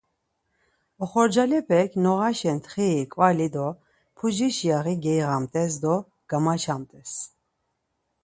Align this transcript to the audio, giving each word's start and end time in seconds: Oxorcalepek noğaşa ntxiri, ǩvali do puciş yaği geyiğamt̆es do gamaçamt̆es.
Oxorcalepek 1.03 1.91
noğaşa 2.03 2.51
ntxiri, 2.57 2.89
ǩvali 3.13 3.47
do 3.53 3.67
puciş 4.17 4.57
yaği 4.67 4.95
geyiğamt̆es 5.03 5.73
do 5.83 5.95
gamaçamt̆es. 6.29 7.11